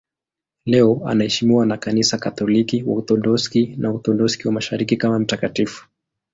Leo 0.65 1.01
anaheshimiwa 1.05 1.65
na 1.65 1.77
Kanisa 1.77 2.17
Katoliki, 2.17 2.83
Waorthodoksi 2.87 3.75
na 3.77 3.89
Waorthodoksi 3.89 4.47
wa 4.47 4.53
Mashariki 4.53 4.97
kama 4.97 5.19
mtakatifu. 5.19 5.87